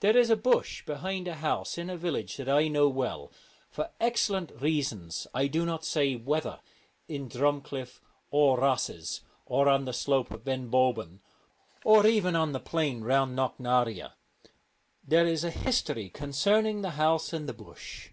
[0.00, 3.32] There is a bush behind a house in a village that I know well:
[3.70, 6.60] for excellent reasons I do not say whether
[7.08, 7.98] in Drumcliff
[8.30, 11.20] or Rosses or on the slope of Ben Bulben,
[11.82, 14.12] or even on the plain round Knocknarea.
[15.02, 18.10] There is a history concerning the house and the bush.